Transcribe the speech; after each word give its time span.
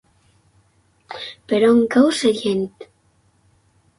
Per 1.51 1.59
on 1.67 1.83
cau 1.95 2.09
Sellent? 2.21 2.65